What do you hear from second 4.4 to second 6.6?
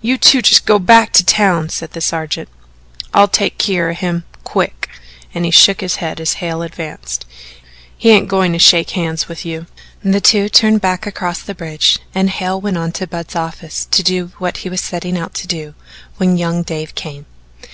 Quick!" and he shook his head as